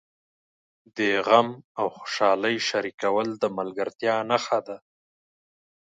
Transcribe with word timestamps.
د 0.97 0.99
غم 1.27 1.49
او 1.79 1.85
خوشالۍ 1.97 2.57
شریکول 2.69 3.27
د 3.41 3.43
ملګرتیا 3.57 4.15
نښه 4.29 4.59
ده. 4.67 4.77